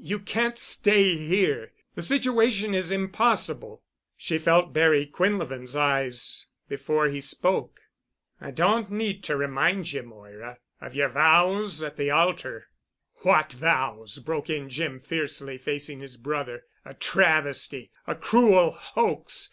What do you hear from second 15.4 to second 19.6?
facing his brother. "A travesty—a cruel hoax.